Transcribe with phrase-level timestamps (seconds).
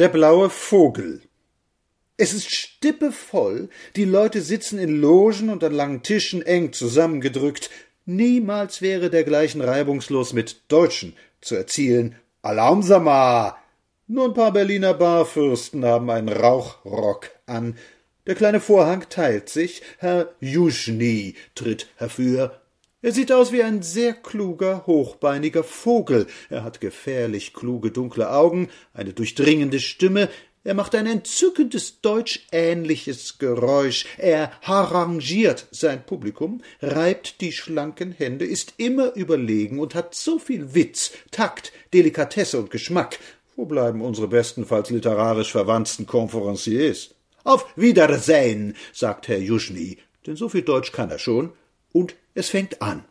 [0.00, 1.20] Der blaue Vogel.
[2.16, 7.68] Es ist stippevoll, die Leute sitzen in Logen und an langen Tischen eng zusammengedrückt.
[8.06, 12.16] Niemals wäre dergleichen reibungslos mit Deutschen zu erzielen.
[12.40, 13.58] Alarmsama!
[14.06, 17.76] Nur ein paar Berliner Barfürsten haben einen Rauchrock an.
[18.26, 19.82] Der kleine Vorhang teilt sich.
[19.98, 22.59] Herr Juschny tritt herfür.
[23.02, 26.26] Er sieht aus wie ein sehr kluger, hochbeiniger Vogel.
[26.50, 30.28] Er hat gefährlich kluge, dunkle Augen, eine durchdringende Stimme.
[30.64, 34.04] Er macht ein entzückendes deutschähnliches Geräusch.
[34.18, 40.74] Er harangiert sein Publikum, reibt die schlanken Hände, ist immer überlegen und hat so viel
[40.74, 43.18] Witz, Takt, Delikatesse und Geschmack.
[43.56, 47.14] Wo bleiben unsere bestenfalls literarisch verwandten Konferenciers?
[47.44, 51.54] Auf Wiedersehen, sagt Herr Juschny, denn so viel Deutsch kann er schon,
[51.92, 53.04] und es fängt an.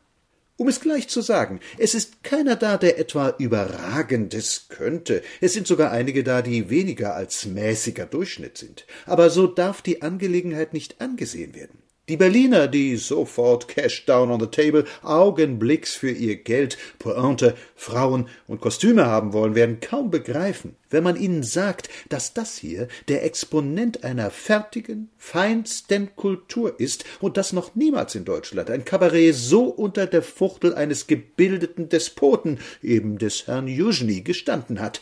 [0.59, 5.23] Um es gleich zu sagen, es ist keiner da, der etwa Überragendes könnte.
[5.39, 8.85] Es sind sogar einige da, die weniger als mäßiger Durchschnitt sind.
[9.05, 11.81] Aber so darf die Angelegenheit nicht angesehen werden.
[12.09, 18.27] Die Berliner, die sofort Cash down on the table, Augenblicks für ihr Geld, Pointe, Frauen
[18.47, 23.23] und Kostüme haben wollen, werden kaum begreifen, wenn man ihnen sagt, dass das hier der
[23.23, 29.65] Exponent einer fertigen, feinsten Kultur ist und dass noch niemals in Deutschland ein Kabarett so
[29.65, 34.99] unter der Fuchtel eines gebildeten Despoten, eben des Herrn Juschny, gestanden hat.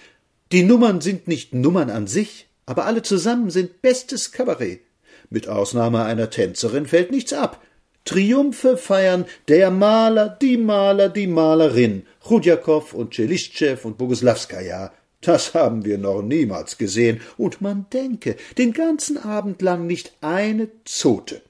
[0.52, 4.82] Die Nummern sind nicht Nummern an sich, aber alle zusammen sind bestes Kabarett.
[5.30, 7.62] Mit Ausnahme einer Tänzerin fällt nichts ab.
[8.06, 14.94] Triumphe feiern der Maler, die Maler, die Malerin, Chudjakow und Tschelischtschew und Boguslawskaja.
[15.20, 20.70] Das haben wir noch niemals gesehen, und man denke, den ganzen Abend lang nicht eine
[20.86, 21.42] Zote.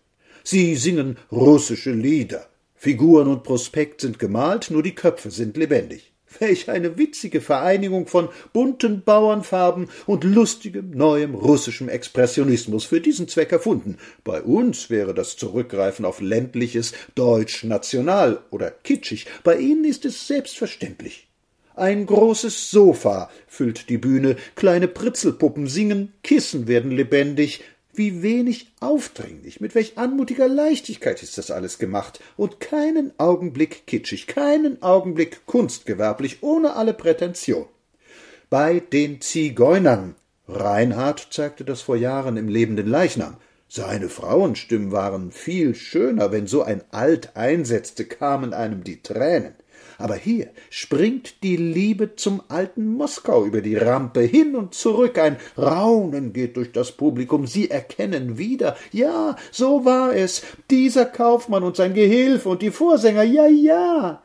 [0.44, 2.48] Sie singen russische Lieder.
[2.74, 6.12] Figuren und Prospekt sind gemalt, nur die Köpfe sind lebendig.
[6.40, 13.52] Welch eine witzige Vereinigung von bunten Bauernfarben und lustigem, neuem russischem Expressionismus für diesen Zweck
[13.52, 13.98] erfunden.
[14.24, 19.26] Bei uns wäre das Zurückgreifen auf ländliches, deutsch, national oder kitschig.
[19.44, 21.28] Bei ihnen ist es selbstverständlich.
[21.78, 27.64] Ein großes Sofa füllt die Bühne, kleine Pritzelpuppen singen, Kissen werden lebendig,
[27.98, 34.28] wie wenig aufdringlich, mit welch anmutiger Leichtigkeit ist das alles gemacht und keinen Augenblick kitschig,
[34.28, 37.66] keinen Augenblick kunstgewerblich, ohne alle Prätension.
[38.50, 40.16] Bei den Zigeunern.
[40.48, 43.36] Reinhard zeigte das vor Jahren im lebenden Leichnam.
[43.68, 49.56] Seine Frauenstimmen waren viel schöner, wenn so ein Alt einsetzte, kamen einem die Tränen.
[49.98, 55.38] Aber hier springt die Liebe zum alten Moskau über die Rampe hin und zurück, ein
[55.58, 61.76] Raunen geht durch das Publikum, sie erkennen wieder, ja, so war es, dieser Kaufmann und
[61.76, 64.22] sein Gehilfe und die Vorsänger, ja, ja.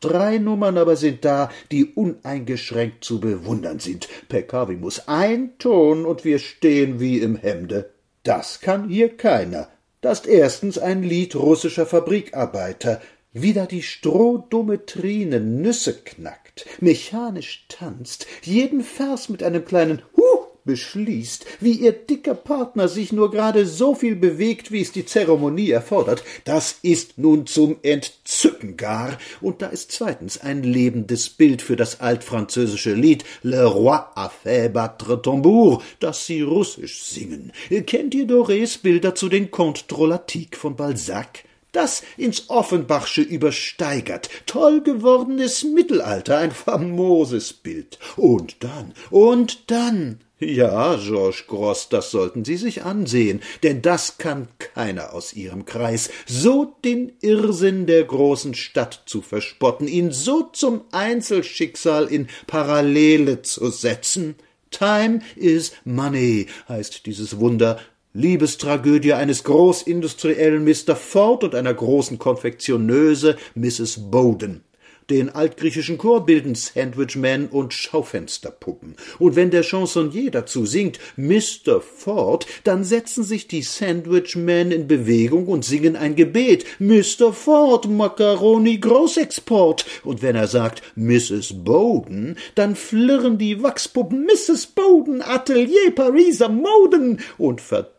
[0.00, 4.06] Drei Nummern aber sind da, die uneingeschränkt zu bewundern sind.
[4.28, 7.90] Peccavimus ein Ton und wir stehen wie im Hemde.
[8.22, 9.68] Das kann hier keiner.
[10.02, 13.00] Das ist erstens ein Lied russischer Fabrikarbeiter,
[13.34, 20.34] wieder die strohdumme Trine Nüsse knackt, mechanisch tanzt, jeden Vers mit einem kleinen Huh
[20.64, 25.70] beschließt, wie ihr dicker Partner sich nur gerade so viel bewegt, wie es die Zeremonie
[25.70, 29.18] erfordert, das ist nun zum Entzücken gar.
[29.40, 34.72] Und da ist zweitens ein lebendes Bild für das altfranzösische Lied Le Roi a fait
[34.72, 37.52] battre tambour, das sie russisch singen.
[37.86, 41.44] Kennt ihr Dorés Bilder zu den Contes Drolatiques von Balzac?
[41.74, 44.30] Das ins Offenbachsche übersteigert.
[44.46, 47.98] Toll gewordenes Mittelalter, ein famoses Bild.
[48.16, 50.20] Und dann, und dann.
[50.40, 56.10] Ja, Georges Gross, das sollten Sie sich ansehen, denn das kann keiner aus Ihrem Kreis.
[56.26, 63.70] So den Irrsinn der großen Stadt zu verspotten, ihn so zum Einzelschicksal in Parallele zu
[63.70, 64.34] setzen.
[64.70, 67.78] Time is money heißt dieses Wunder,
[68.16, 70.94] Liebestragödie eines großindustriellen Mr.
[70.94, 74.08] Ford und einer großen Konfektionöse Mrs.
[74.12, 74.62] Bowden.
[75.10, 78.94] Den altgriechischen Chor bilden Sandwichmen und Schaufensterpuppen.
[79.18, 81.80] Und wenn der Chansonnier dazu singt Mr.
[81.80, 86.64] Ford, dann setzen sich die Sandwichmen in Bewegung und singen ein Gebet.
[86.78, 87.32] Mr.
[87.32, 89.84] Ford, Macaroni Großexport.
[90.04, 91.64] Und wenn er sagt Mrs.
[91.64, 94.68] Bowden, dann flirren die Wachspuppen Mrs.
[94.68, 97.93] Bowden, Atelier Pariser Moden und verdammt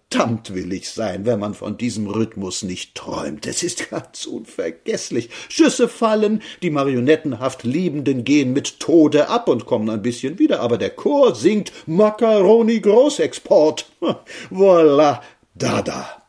[0.54, 3.46] willig sein, wenn man von diesem Rhythmus nicht träumt.
[3.46, 5.30] Es ist ganz unvergesslich.
[5.50, 10.78] Schüsse fallen, die marionettenhaft Liebenden gehen mit Tode ab und kommen ein bisschen wieder, aber
[10.78, 13.86] der Chor singt Macaroni Großexport.
[14.52, 15.22] Voilà,
[15.54, 16.25] da da.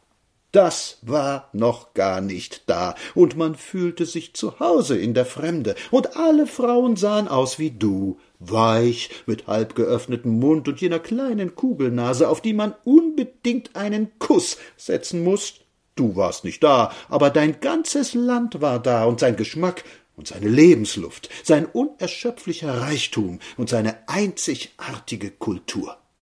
[0.56, 5.74] Das war noch gar nicht da, und man fühlte sich zu Hause in der Fremde,
[5.90, 11.54] und alle Frauen sahen aus wie du, weich, mit halb geöffnetem Mund und jener kleinen
[11.56, 15.60] Kugelnase, auf die man unbedingt einen Kuss setzen muss.
[15.94, 19.84] Du warst nicht da, aber dein ganzes Land war da, und sein Geschmack
[20.16, 25.98] und seine Lebensluft, sein unerschöpflicher Reichtum und seine einzigartige Kultur.